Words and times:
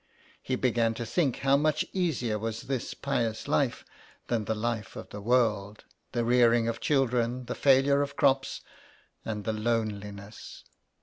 He 0.41 0.55
began 0.55 0.95
to 0.95 1.05
think 1.05 1.35
how 1.35 1.55
much 1.57 1.85
easier 1.93 2.39
was 2.39 2.63
this 2.63 2.95
pious 2.95 3.47
life 3.47 3.85
than 4.29 4.45
the 4.45 4.55
life 4.55 4.95
of 4.95 5.09
the 5.09 5.21
world— 5.21 5.85
the 6.13 6.25
rearing 6.25 6.67
of 6.67 6.79
children, 6.81 7.45
the 7.45 7.53
failure 7.53 8.01
of 8.01 8.15
crops, 8.15 8.61
and 9.23 9.43
the 9.43 9.53
loneliness. 9.53 10.63